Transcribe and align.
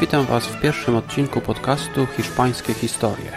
Witam 0.00 0.26
Was 0.26 0.46
w 0.46 0.60
pierwszym 0.60 0.96
odcinku 0.96 1.40
podcastu 1.40 2.06
Hiszpańskie 2.16 2.74
Historie. 2.74 3.32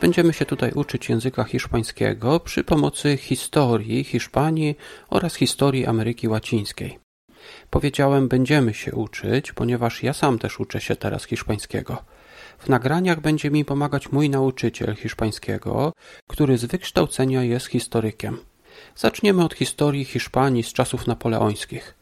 Będziemy 0.00 0.32
się 0.32 0.46
tutaj 0.46 0.72
uczyć 0.72 1.08
języka 1.08 1.44
hiszpańskiego 1.44 2.40
przy 2.40 2.64
pomocy 2.64 3.16
historii 3.16 4.04
Hiszpanii 4.04 4.76
oraz 5.10 5.34
historii 5.34 5.86
Ameryki 5.86 6.28
Łacińskiej. 6.28 6.98
Powiedziałem 7.70 8.28
będziemy 8.28 8.74
się 8.74 8.94
uczyć, 8.94 9.52
ponieważ 9.52 10.02
ja 10.02 10.12
sam 10.12 10.38
też 10.38 10.60
uczę 10.60 10.80
się 10.80 10.96
teraz 10.96 11.24
hiszpańskiego. 11.24 12.02
W 12.58 12.68
nagraniach 12.68 13.20
będzie 13.20 13.50
mi 13.50 13.64
pomagać 13.64 14.12
mój 14.12 14.30
nauczyciel 14.30 14.94
hiszpańskiego, 14.94 15.92
który 16.28 16.58
z 16.58 16.64
wykształcenia 16.64 17.42
jest 17.42 17.66
historykiem. 17.66 18.38
Zaczniemy 18.96 19.44
od 19.44 19.54
historii 19.54 20.04
Hiszpanii 20.04 20.62
z 20.62 20.72
czasów 20.72 21.06
napoleońskich. 21.06 21.94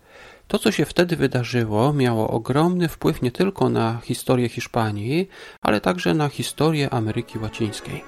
To, 0.54 0.58
co 0.58 0.72
się 0.72 0.84
wtedy 0.84 1.16
wydarzyło, 1.16 1.92
miało 1.92 2.30
ogromny 2.30 2.88
wpływ 2.88 3.22
nie 3.22 3.32
tylko 3.32 3.68
na 3.68 4.00
historię 4.04 4.48
Hiszpanii, 4.48 5.28
ale 5.62 5.80
także 5.80 6.14
na 6.14 6.28
historię 6.28 6.90
Ameryki 6.90 7.38
Łacińskiej. 7.38 8.04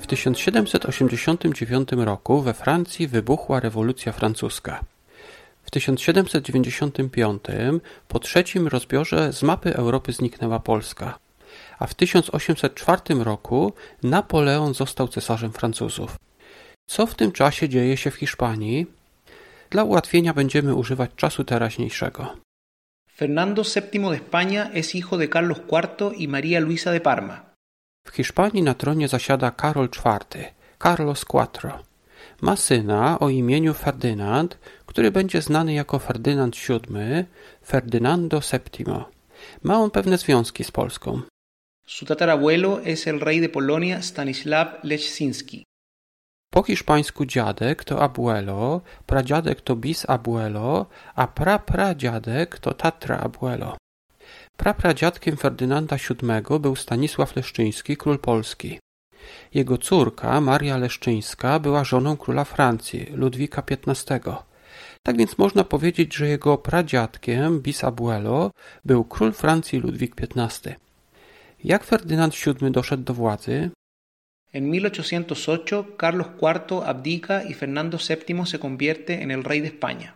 W 0.00 0.06
1789 0.06 1.88
roku 1.92 2.40
we 2.40 2.54
Francji 2.54 3.08
wybuchła 3.08 3.60
rewolucja 3.60 4.12
francuska. 4.12 4.84
W 5.62 5.70
1795 5.70 7.42
po 8.08 8.18
trzecim 8.18 8.68
rozbiorze 8.68 9.32
z 9.32 9.42
mapy 9.42 9.74
Europy 9.74 10.12
zniknęła 10.12 10.60
Polska, 10.60 11.18
a 11.78 11.86
w 11.86 11.94
1804 11.94 13.00
roku 13.24 13.72
Napoleon 14.02 14.74
został 14.74 15.08
cesarzem 15.08 15.52
Francuzów. 15.52 16.25
Co 16.86 17.06
w 17.06 17.14
tym 17.14 17.32
czasie 17.32 17.68
dzieje 17.68 17.96
się 17.96 18.10
w 18.10 18.14
Hiszpanii? 18.14 18.86
Dla 19.70 19.84
ułatwienia 19.84 20.34
będziemy 20.34 20.74
używać 20.74 21.10
czasu 21.16 21.44
teraźniejszego. 21.44 22.36
Fernando 23.16 23.62
VII 23.62 24.00
de 24.00 24.16
España 24.16 24.70
es 24.74 24.90
hijo 24.90 25.16
de 25.16 25.28
Carlos 25.28 25.58
IV 25.58 26.12
y 26.20 26.28
María 26.28 26.60
Luisa 26.60 26.92
de 26.92 27.00
Parma. 27.00 27.46
W 28.06 28.10
Hiszpanii 28.10 28.62
na 28.62 28.74
tronie 28.74 29.08
zasiada 29.08 29.50
Karol 29.50 29.88
IV, 29.88 30.52
Carlos 30.82 31.24
IV. 31.34 31.72
Ma 32.40 32.56
syna 32.56 33.18
o 33.18 33.28
imieniu 33.28 33.74
Ferdynand, 33.74 34.58
który 34.86 35.10
będzie 35.10 35.42
znany 35.42 35.72
jako 35.72 35.98
Ferdynand 35.98 36.56
VII, 36.56 37.24
Ferdynando 37.62 38.40
VII. 38.40 38.84
Ma 39.62 39.78
on 39.78 39.90
pewne 39.90 40.18
związki 40.18 40.64
z 40.64 40.70
Polską. 40.70 41.22
Su 41.86 42.06
tatarabuelo 42.06 42.80
es 42.84 43.06
el 43.06 43.20
rey 43.20 43.40
de 43.40 43.48
Polonia 43.48 44.02
Stanisław 44.02 44.68
Leszczyński. 44.82 45.64
Po 46.56 46.62
hiszpańsku 46.62 47.26
dziadek 47.26 47.84
to 47.84 48.02
abuelo, 48.02 48.80
pradziadek 49.06 49.60
to 49.60 49.76
bis 49.76 50.10
abuelo, 50.10 50.86
a 51.14 51.26
prapradziadek 51.26 52.58
to 52.58 52.74
tatra 52.74 53.18
abuelo. 53.18 53.76
Prapradziadkiem 54.56 55.36
Ferdynanda 55.36 55.96
VII 55.96 56.60
był 56.60 56.76
Stanisław 56.76 57.36
Leszczyński, 57.36 57.96
król 57.96 58.18
Polski. 58.18 58.78
Jego 59.54 59.78
córka, 59.78 60.40
Maria 60.40 60.76
Leszczyńska, 60.76 61.58
była 61.58 61.84
żoną 61.84 62.16
króla 62.16 62.44
Francji, 62.44 63.06
Ludwika 63.12 63.62
XV. 63.86 64.20
Tak 65.02 65.16
więc 65.16 65.38
można 65.38 65.64
powiedzieć, 65.64 66.14
że 66.14 66.28
jego 66.28 66.58
pradziadkiem, 66.58 67.60
bis 67.60 67.84
abuelo, 67.84 68.50
był 68.84 69.04
król 69.04 69.32
Francji 69.32 69.78
Ludwik 69.78 70.14
XV. 70.20 70.74
Jak 71.64 71.84
Ferdynand 71.84 72.34
VII 72.34 72.70
doszedł 72.70 73.02
do 73.02 73.14
władzy? 73.14 73.70
En 74.56 74.70
1808, 74.70 75.96
Carlos 75.98 76.28
IV 76.40 76.82
abdica 76.86 77.44
y 77.44 77.52
Fernando 77.52 77.98
VII 77.98 78.46
se 78.46 78.58
convierte 78.58 79.22
en 79.22 79.30
el 79.30 79.44
rey 79.44 79.60
de 79.60 79.68
España. 79.68 80.14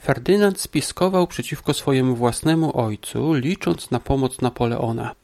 Ferdynand 0.00 0.60
spiskował 0.60 1.26
przeciwko 1.26 1.74
swojemu 1.74 2.16
własnemu 2.16 2.76
ojcu, 2.76 3.34
licząc 3.34 3.90
na 3.90 4.00
pomoc 4.00 4.40
Napoleona. 4.40 5.14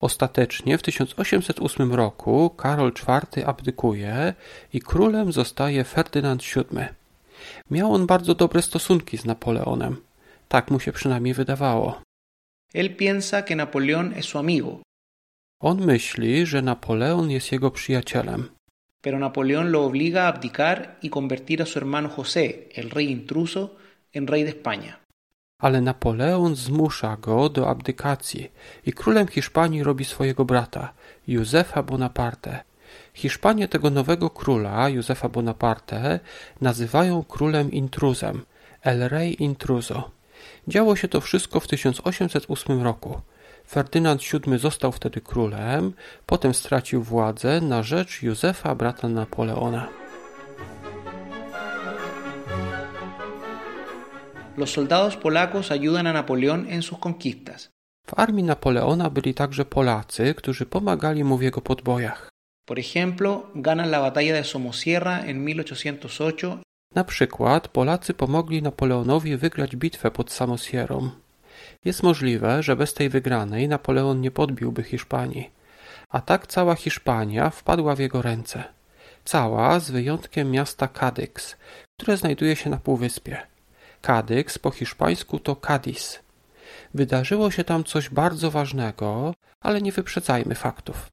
Ostatecznie 0.00 0.78
w 0.78 0.82
1808 0.82 1.92
roku 1.94 2.50
Karol 2.50 2.92
IV 2.92 3.46
abdykuje 3.46 4.34
i 4.72 4.80
królem 4.80 5.32
zostaje 5.32 5.84
Ferdynand 5.84 6.42
VII. 6.42 6.84
Miał 7.70 7.94
on 7.94 8.06
bardzo 8.06 8.34
dobre 8.34 8.62
stosunki 8.62 9.18
z 9.18 9.24
Napoleonem. 9.24 9.96
Tak 10.48 10.70
mu 10.70 10.80
się 10.80 10.92
przynajmniej 10.92 11.34
wydawało. 11.34 12.00
Él 12.74 12.96
piensa 12.96 13.42
que 13.42 13.56
Napoleón 13.56 14.12
es 14.12 14.24
su 14.24 14.38
amigo, 14.38 14.80
On 15.70 15.86
myśli, 15.86 16.46
że 16.46 16.62
Napoleon 16.62 17.30
jest 17.30 17.52
jego 17.52 17.70
przyjacielem. 17.70 18.48
pero 19.04 19.18
Napoleón 19.18 19.70
lo 19.70 19.84
obliga 19.84 20.22
a 20.22 20.28
abdicar 20.28 20.76
y 21.02 21.08
convertir 21.10 21.62
a 21.62 21.66
su 21.66 21.78
hermano 21.78 22.08
José, 22.08 22.44
el 22.74 22.90
rey 22.90 23.06
intruso, 23.10 23.62
en 24.12 24.26
rey 24.26 24.42
de 24.44 24.50
España. 24.50 24.92
Ale 25.62 25.80
Napoleon 25.80 26.56
zmusza 26.56 27.16
go 27.16 27.48
do 27.48 27.68
abdykacji 27.68 28.50
i 28.86 28.92
królem 28.92 29.26
Hiszpanii 29.26 29.82
robi 29.82 30.04
swojego 30.04 30.44
brata, 30.44 30.92
Józefa 31.28 31.82
Bonaparte. 31.82 32.64
Hiszpanie 33.14 33.68
tego 33.68 33.90
nowego 33.90 34.30
króla, 34.30 34.88
Józefa 34.88 35.28
Bonaparte, 35.28 36.20
nazywają 36.60 37.24
królem 37.24 37.72
intruzem, 37.72 38.42
El 38.82 39.08
Rey 39.08 39.42
Intruso. 39.42 40.10
Działo 40.68 40.96
się 40.96 41.08
to 41.08 41.20
wszystko 41.20 41.60
w 41.60 41.68
1808 41.68 42.82
roku. 42.82 43.20
Ferdynand 43.64 44.22
VII 44.22 44.58
został 44.58 44.92
wtedy 44.92 45.20
królem, 45.20 45.92
potem 46.26 46.54
stracił 46.54 47.02
władzę 47.02 47.60
na 47.60 47.82
rzecz 47.82 48.22
Józefa, 48.22 48.74
brata 48.74 49.08
Napoleona. 49.08 49.88
Los 54.56 54.70
soldados 54.70 55.16
polacos 55.16 55.70
ayudan 55.70 56.06
a 56.06 56.12
Napoleón 56.12 56.66
en 56.70 56.82
sus 56.82 56.98
conquistas. 56.98 57.70
W 58.06 58.14
armii 58.16 58.44
Napoleona 58.44 59.10
byli 59.10 59.34
także 59.34 59.64
Polacy, 59.64 60.34
którzy 60.34 60.66
pomagali 60.66 61.24
mu 61.24 61.36
w 61.38 61.42
jego 61.42 61.60
podbojach. 61.60 62.28
Por 62.66 62.78
ejemplo, 62.78 63.46
ganan 63.54 63.90
la 63.90 64.00
batalla 64.00 64.32
de 64.32 64.44
Somosierra 64.44 65.20
en 65.20 65.44
1808 65.44 66.62
Na 66.94 67.04
przykład 67.04 67.68
Polacy 67.68 68.14
pomogli 68.14 68.62
Napoleonowi 68.62 69.36
wygrać 69.36 69.76
bitwę 69.76 70.10
pod 70.10 70.32
Samosierą. 70.32 71.10
Jest 71.84 72.02
możliwe, 72.02 72.62
że 72.62 72.76
bez 72.76 72.94
tej 72.94 73.08
wygranej 73.08 73.68
Napoleon 73.68 74.20
nie 74.20 74.30
podbiłby 74.30 74.82
Hiszpanii. 74.82 75.50
A 76.08 76.20
tak 76.20 76.46
cała 76.46 76.74
Hiszpania 76.74 77.50
wpadła 77.50 77.94
w 77.94 77.98
jego 77.98 78.22
ręce. 78.22 78.64
Cała 79.24 79.80
z 79.80 79.90
wyjątkiem 79.90 80.50
miasta 80.50 80.88
Kadyks, 80.88 81.56
które 82.00 82.16
znajduje 82.16 82.56
się 82.56 82.70
na 82.70 82.76
półwyspie. 82.76 83.36
Kadyks 84.02 84.58
po 84.58 84.70
hiszpańsku 84.70 85.38
to 85.38 85.56
Cadiz. 85.56 86.18
Wydarzyło 86.94 87.50
się 87.50 87.64
tam 87.64 87.84
coś 87.84 88.08
bardzo 88.10 88.50
ważnego, 88.50 89.34
ale 89.60 89.82
nie 89.82 89.92
wyprzedzajmy 89.92 90.54
faktów. 90.54 91.10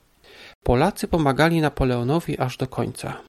Polacy 0.63 1.07
pomagali 1.07 1.61
Napoleonowi 1.61 2.39
aż 2.39 2.57
do 2.57 2.67
końca. 2.67 3.21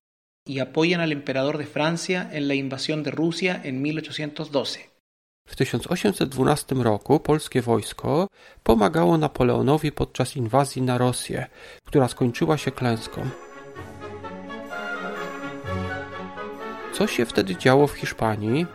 y 0.48 0.60
apoyan 0.60 1.00
al 1.00 1.12
emperador 1.12 1.58
de 1.58 1.66
Francia 1.66 2.28
en 2.32 2.48
la 2.48 2.54
invasión 2.54 3.02
de 3.02 3.10
Rusia 3.10 3.60
en 3.64 3.80
1812. 3.82 4.91
W 5.46 5.56
1812 5.56 6.74
roku 6.74 7.20
polskie 7.20 7.62
wojsko 7.62 8.28
pomagało 8.62 9.18
Napoleonowi 9.18 9.92
podczas 9.92 10.36
inwazji 10.36 10.82
na 10.82 10.98
Rosję, 10.98 11.46
która 11.84 12.08
skończyła 12.08 12.58
się 12.58 12.70
klęską. 12.70 13.28
Co 16.92 17.06
się 17.06 17.26
wtedy 17.26 17.56
działo 17.56 17.86
w 17.86 17.92
Hiszpanii? 17.92 18.66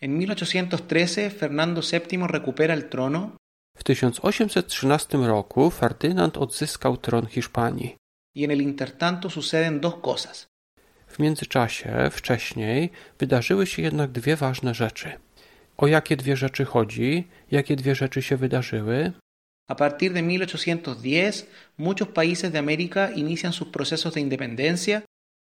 En 0.00 0.26
1813, 0.26 1.30
Fernando 1.30 1.80
VII 1.80 2.26
recupera 2.26 2.74
el 2.74 2.88
trono 2.88 3.30
W 3.76 3.84
1813 3.84 5.18
roku 5.18 5.70
Ferdynand 5.70 6.36
odzyskał 6.36 6.96
tron 6.96 7.26
Hiszpanii. 7.26 7.96
y 8.36 8.44
en 8.44 8.50
el 8.50 8.62
intertanto 8.62 9.30
suceden 9.30 9.80
dos 9.80 9.94
cosas. 10.02 10.46
W 11.06 11.18
międzyczasie, 11.18 12.10
wcześniej, 12.10 12.90
wydarzyły 13.18 13.66
się 13.66 13.82
jednak 13.82 14.10
dwie 14.10 14.36
ważne 14.36 14.74
rzeczy. 14.74 15.12
O 15.82 15.86
jakie 15.86 16.16
dwie 16.16 16.36
rzeczy 16.36 16.64
chodzi? 16.64 17.28
Jakie 17.50 17.76
dwie 17.76 17.94
rzeczy 17.94 18.22
się 18.22 18.36
wydarzyły? 18.36 19.12
A 19.68 19.74
partir 19.74 20.12
de 20.12 20.22
1810, 20.22 21.46
muchos 21.78 22.08
países 22.08 22.52
de 22.52 22.58
América 22.58 23.10
inician 23.10 23.52
sus 23.52 23.68
procesos 23.68 24.14
de 24.14 24.20
independencia 24.20 25.02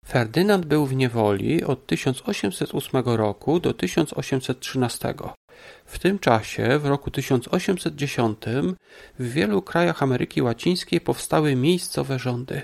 Ferdynand 0.05 0.65
był 0.65 0.85
w 0.85 0.95
niewoli 0.95 1.63
od 1.63 1.87
1808 1.87 3.03
roku 3.05 3.59
do 3.59 3.73
1813. 3.73 5.13
W 5.85 5.99
tym 5.99 6.19
czasie, 6.19 6.79
w 6.79 6.85
roku 6.85 7.11
1810, 7.11 8.37
w 9.19 9.31
wielu 9.31 9.61
krajach 9.61 10.03
Ameryki 10.03 10.41
Łacińskiej 10.41 11.01
powstały 11.01 11.55
miejscowe 11.55 12.19
rządy. 12.19 12.61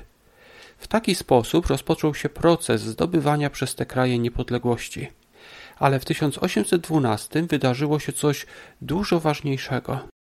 W 0.77 0.87
taki 0.87 1.15
sposób 1.15 1.67
rozpoczął 1.67 2.15
się 2.15 2.29
proces 2.29 2.81
zdobywania 2.81 3.49
przez 3.49 3.75
te 3.75 3.85
kraje 3.85 4.19
niepodległości. 4.19 5.07
Ale 5.79 5.99
w 5.99 6.05
1812 6.05 7.43
wydarzyło 7.43 7.99
się 7.99 8.13
coś 8.13 8.45
dużo 8.81 9.19
ważniejszego. 9.19 10.13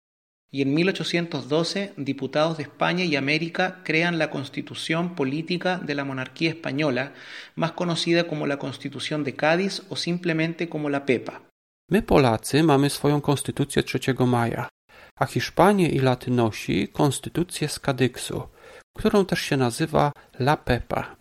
y 0.53 0.61
en 0.61 0.75
1812 0.75 1.93
diputados 1.97 2.57
de 2.57 2.63
España 2.63 3.05
y 3.05 3.15
América 3.15 3.81
crean 3.83 4.17
la 4.17 4.29
Constitución 4.29 5.15
Política 5.15 5.77
de 5.77 5.95
la 5.95 6.03
Monarquía 6.03 6.49
Española, 6.49 7.13
más 7.55 7.71
conocida 7.71 8.25
como 8.25 8.47
la 8.47 8.57
Constitución 8.57 9.23
de 9.23 9.33
Cádiz 9.33 9.81
o 9.89 9.95
simplemente 9.95 10.67
como 10.67 10.89
la 10.89 11.05
PEPA. 11.05 11.41
My 11.89 12.01
Polacy 12.01 12.63
mamy 12.63 12.89
swoją 12.89 13.21
konstytucję 13.21 13.83
3 13.83 13.99
maja, 14.27 14.69
a 15.15 15.25
Hiszpanie 15.25 15.89
i 15.89 15.99
Latynosi 15.99 16.87
konstytucję 16.87 17.67
z 17.67 17.79
Kadyksu, 17.79 18.43
którą 18.97 19.25
też 19.25 19.41
się 19.41 19.57
nazywa 19.57 20.11
La 20.39 20.57
Pepa. 20.57 21.20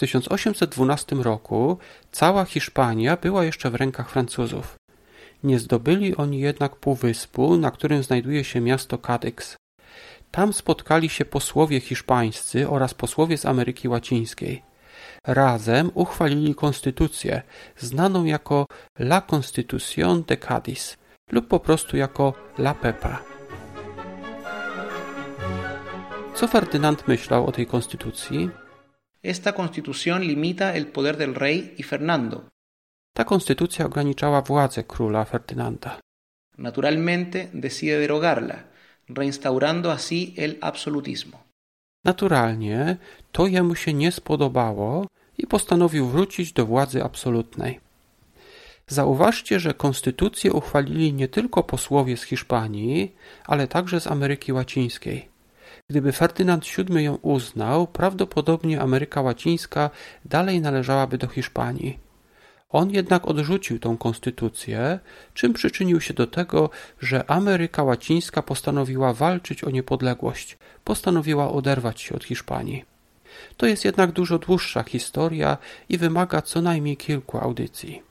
W 0.00 0.08
1812 0.08 1.16
roku 1.16 1.78
cała 2.12 2.44
Hiszpania 2.44 3.16
była 3.16 3.44
jeszcze 3.44 3.70
w 3.70 3.74
rękach 3.74 4.10
Francuzów. 4.10 4.74
Nie 5.44 5.58
zdobyli 5.58 6.16
oni 6.16 6.40
jednak 6.40 6.76
półwyspu, 6.76 7.56
na 7.56 7.70
którym 7.70 8.02
znajduje 8.02 8.44
się 8.44 8.60
miasto 8.60 8.98
Kadyks. 8.98 9.56
Tam 10.30 10.52
spotkali 10.52 11.08
się 11.08 11.24
posłowie 11.24 11.80
hiszpańscy 11.80 12.68
oraz 12.68 12.94
posłowie 12.94 13.38
z 13.38 13.46
Ameryki 13.46 13.88
Łacińskiej. 13.88 14.62
Razem 15.26 15.90
uchwalili 15.94 16.54
konstytucję, 16.54 17.42
znaną 17.76 18.24
jako 18.24 18.66
La 18.98 19.20
Constitución 19.20 20.22
de 20.22 20.36
Cádiz 20.36 20.96
lub 21.32 21.48
po 21.48 21.60
prostu 21.60 21.96
jako 21.96 22.34
La 22.58 22.74
Pepa. 22.74 23.22
Co 26.34 26.48
Ferdynand 26.48 27.08
myślał 27.08 27.46
o 27.46 27.52
tej 27.52 27.66
konstytucji? 27.66 28.50
Esta 29.22 29.52
constitución 29.52 30.22
limita 30.22 30.74
el 30.74 30.86
poder 30.86 31.16
del 31.16 31.34
rey 31.34 31.74
y 31.76 31.82
Fernando. 31.82 32.48
Ta 33.14 33.24
konstytucja 33.24 33.86
ograniczała 33.86 34.42
władzę 34.42 34.84
króla 34.84 35.24
Ferdynanda. 35.24 36.00
Naturalmente 36.58 37.48
decide 37.54 37.98
derogarla, 37.98 38.64
reinstaurando 39.08 39.92
así 39.92 40.34
el 40.36 40.56
absolutismo. 40.60 41.38
Naturalnie 42.04 42.96
to 43.32 43.46
jemu 43.46 43.74
się 43.74 43.92
nie 43.92 44.12
spodobało 44.12 45.06
i 45.38 45.46
postanowił 45.46 46.06
wrócić 46.06 46.52
do 46.52 46.66
władzy 46.66 47.04
absolutnej. 47.04 47.80
Zauważcie, 48.86 49.60
że 49.60 49.74
konstytucję 49.74 50.52
uchwalili 50.52 51.12
nie 51.12 51.28
tylko 51.28 51.62
posłowie 51.62 52.16
z 52.16 52.22
Hiszpanii, 52.22 53.14
ale 53.46 53.68
także 53.68 54.00
z 54.00 54.06
Ameryki 54.06 54.52
Łacińskiej. 54.52 55.29
Gdyby 55.90 56.12
Ferdynand 56.12 56.64
VII 56.64 57.04
ją 57.04 57.14
uznał, 57.14 57.86
prawdopodobnie 57.86 58.80
Ameryka 58.80 59.22
Łacińska 59.22 59.90
dalej 60.24 60.60
należałaby 60.60 61.18
do 61.18 61.26
Hiszpanii. 61.26 61.98
On 62.70 62.90
jednak 62.90 63.28
odrzucił 63.28 63.78
tą 63.78 63.96
konstytucję, 63.96 64.98
czym 65.34 65.52
przyczynił 65.52 66.00
się 66.00 66.14
do 66.14 66.26
tego, 66.26 66.70
że 67.00 67.30
Ameryka 67.30 67.82
Łacińska 67.82 68.42
postanowiła 68.42 69.12
walczyć 69.12 69.64
o 69.64 69.70
niepodległość, 69.70 70.58
postanowiła 70.84 71.50
oderwać 71.52 72.00
się 72.00 72.14
od 72.14 72.24
Hiszpanii. 72.24 72.84
To 73.56 73.66
jest 73.66 73.84
jednak 73.84 74.12
dużo 74.12 74.38
dłuższa 74.38 74.82
historia 74.82 75.58
i 75.88 75.98
wymaga 75.98 76.42
co 76.42 76.62
najmniej 76.62 76.96
kilku 76.96 77.38
audycji. 77.38 78.02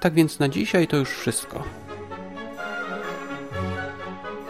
Tak 0.00 0.14
więc 0.14 0.38
na 0.38 0.48
dzisiaj 0.48 0.86
to 0.88 0.96
już 0.96 1.10
wszystko. 1.10 1.83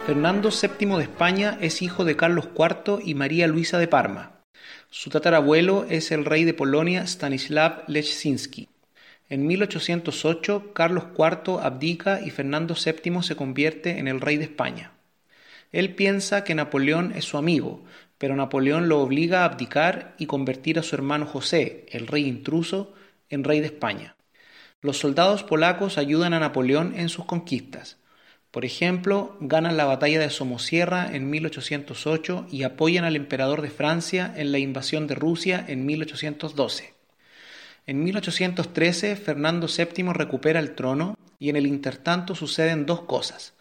Fernando 0.05 0.51
VII 0.51 0.97
de 0.97 1.01
España 1.01 1.57
es 1.61 1.81
hijo 1.81 2.05
de 2.05 2.15
Carlos 2.15 2.49
IV 2.55 2.99
y 3.03 3.15
María 3.15 3.47
Luisa 3.47 3.79
de 3.79 3.87
Parma. 3.87 4.43
Su 4.91 5.09
tatarabuelo 5.09 5.87
es 5.89 6.11
el 6.11 6.25
rey 6.25 6.43
de 6.43 6.53
Polonia 6.53 7.01
Stanislav 7.07 7.85
Leszczynski. 7.87 8.69
En 9.29 9.47
1808, 9.47 10.73
Carlos 10.73 11.05
IV 11.17 11.59
abdica 11.59 12.21
y 12.21 12.29
Fernando 12.29 12.75
VII 12.75 13.23
se 13.23 13.35
convierte 13.35 13.97
en 13.97 14.07
el 14.07 14.21
rey 14.21 14.37
de 14.37 14.43
España. 14.43 14.91
Él 15.71 15.95
piensa 15.95 16.43
que 16.43 16.53
Napoleón 16.53 17.13
es 17.15 17.25
su 17.25 17.39
amigo, 17.39 17.83
pero 18.19 18.35
Napoleón 18.35 18.87
lo 18.87 19.01
obliga 19.01 19.41
a 19.41 19.45
abdicar 19.45 20.13
y 20.19 20.27
convertir 20.27 20.77
a 20.77 20.83
su 20.83 20.95
hermano 20.95 21.25
José, 21.25 21.87
el 21.89 22.05
rey 22.05 22.27
intruso, 22.27 22.93
en 23.29 23.43
rey 23.43 23.59
de 23.59 23.65
España. 23.65 24.15
Los 24.81 24.99
soldados 24.99 25.41
polacos 25.41 25.97
ayudan 25.97 26.35
a 26.35 26.39
Napoleón 26.39 26.93
en 26.95 27.09
sus 27.09 27.25
conquistas. 27.25 27.97
Por 28.55 28.63
ejemplo, 28.63 29.35
ganan 29.41 29.75
la 29.75 29.83
batalla 29.83 30.17
de 30.17 30.29
Somosierra 30.29 31.13
en 31.13 31.29
1808 31.29 32.47
y 32.49 32.63
apoyan 32.63 33.03
al 33.03 33.17
emperador 33.17 33.61
de 33.61 33.69
Francia 33.69 34.33
en 34.37 34.53
la 34.53 34.59
invasión 34.59 35.07
de 35.07 35.15
Rusia 35.15 35.65
en 35.67 35.85
1812. 35.85 36.93
En 37.85 38.01
1813 38.01 39.17
Fernando 39.17 39.67
VII 39.67 40.13
recupera 40.13 40.61
el 40.61 40.73
trono 40.73 41.17
y 41.37 41.49
en 41.49 41.57
el 41.57 41.67
intertanto 41.67 42.33
suceden 42.33 42.85
dos 42.85 43.01
cosas. 43.01 43.55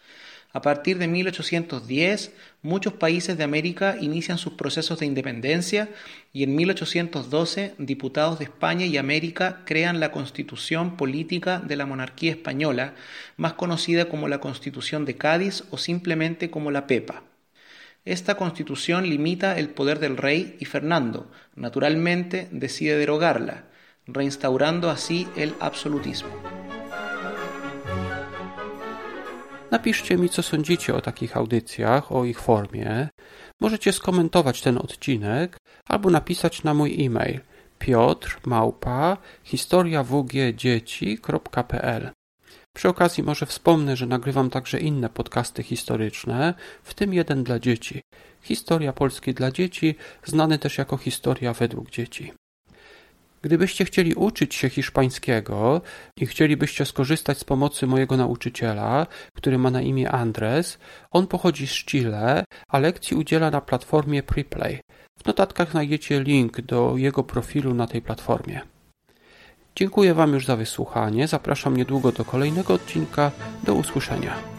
A 0.54 0.62
partir 0.62 0.98
de 0.98 1.08
1810, 1.08 2.32
muchos 2.62 2.92
países 2.92 3.36
de 3.36 3.42
América 3.42 3.96
inician 4.00 4.38
sus 4.38 4.52
procesos 4.52 5.00
de 5.00 5.06
independencia 5.06 5.88
y 6.32 6.44
en 6.44 6.54
1812 6.54 7.74
diputados 7.78 8.38
de 8.38 8.44
España 8.44 8.86
y 8.86 8.96
América 8.96 9.62
crean 9.64 9.98
la 9.98 10.12
Constitución 10.12 10.96
Política 10.96 11.58
de 11.58 11.74
la 11.74 11.86
Monarquía 11.86 12.30
Española, 12.30 12.94
más 13.36 13.54
conocida 13.54 14.08
como 14.08 14.28
la 14.28 14.38
Constitución 14.38 15.04
de 15.04 15.16
Cádiz 15.16 15.64
o 15.72 15.76
simplemente 15.76 16.52
como 16.52 16.70
la 16.70 16.86
PEPA. 16.86 17.24
Esta 18.04 18.36
constitución 18.36 19.08
limita 19.08 19.58
el 19.58 19.70
poder 19.70 19.98
del 19.98 20.16
rey 20.16 20.56
y 20.60 20.66
Fernando, 20.66 21.32
naturalmente, 21.56 22.46
decide 22.52 22.96
derogarla, 22.96 23.64
reinstaurando 24.06 24.88
así 24.88 25.26
el 25.36 25.54
absolutismo. 25.58 26.53
Napiszcie 29.74 30.16
mi, 30.16 30.28
co 30.28 30.42
sądzicie 30.42 30.94
o 30.94 31.00
takich 31.00 31.36
audycjach, 31.36 32.12
o 32.12 32.24
ich 32.24 32.40
formie. 32.40 33.08
Możecie 33.60 33.92
skomentować 33.92 34.62
ten 34.62 34.78
odcinek 34.78 35.56
albo 35.88 36.10
napisać 36.10 36.62
na 36.62 36.74
mój 36.74 37.04
e-mail 37.04 37.40
piotr 37.78 38.40
Przy 42.76 42.88
okazji 42.88 43.22
może 43.22 43.46
wspomnę, 43.46 43.96
że 43.96 44.06
nagrywam 44.06 44.50
także 44.50 44.80
inne 44.80 45.08
podcasty 45.08 45.62
historyczne, 45.62 46.54
w 46.82 46.94
tym 46.94 47.14
jeden 47.14 47.44
dla 47.44 47.58
dzieci. 47.58 48.00
Historia 48.42 48.92
Polski 48.92 49.34
dla 49.34 49.50
dzieci, 49.50 49.94
znany 50.24 50.58
też 50.58 50.78
jako 50.78 50.96
Historia 50.96 51.52
według 51.52 51.90
dzieci. 51.90 52.32
Gdybyście 53.44 53.84
chcieli 53.84 54.14
uczyć 54.14 54.54
się 54.54 54.68
hiszpańskiego 54.68 55.80
i 56.20 56.26
chcielibyście 56.26 56.84
skorzystać 56.84 57.38
z 57.38 57.44
pomocy 57.44 57.86
mojego 57.86 58.16
nauczyciela, 58.16 59.06
który 59.34 59.58
ma 59.58 59.70
na 59.70 59.82
imię 59.82 60.10
Andres, 60.10 60.78
on 61.10 61.26
pochodzi 61.26 61.66
z 61.66 61.84
Chile, 61.84 62.44
a 62.68 62.78
lekcji 62.78 63.16
udziela 63.16 63.50
na 63.50 63.60
platformie 63.60 64.22
Preplay. 64.22 64.80
W 65.18 65.26
notatkach 65.26 65.70
znajdziecie 65.70 66.22
link 66.22 66.60
do 66.60 66.94
jego 66.96 67.22
profilu 67.22 67.74
na 67.74 67.86
tej 67.86 68.02
platformie. 68.02 68.60
Dziękuję 69.76 70.14
Wam 70.14 70.32
już 70.32 70.46
za 70.46 70.56
wysłuchanie. 70.56 71.28
Zapraszam 71.28 71.76
niedługo 71.76 72.12
do 72.12 72.24
kolejnego 72.24 72.74
odcinka. 72.74 73.30
Do 73.64 73.74
usłyszenia. 73.74 74.53